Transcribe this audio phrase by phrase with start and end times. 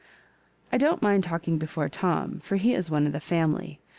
[0.71, 3.77] 19 "I don't mind talking before Tom, for be is one of tbe ikmily.